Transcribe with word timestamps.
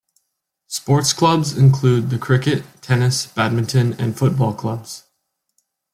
Sports 0.65 1.13
clubs 1.13 1.55
include 1.55 2.09
the 2.09 2.17
cricket, 2.17 2.63
tennis, 2.81 3.27
badminton 3.27 3.93
and 4.01 4.17
football 4.17 4.51
clubs. 4.55 5.03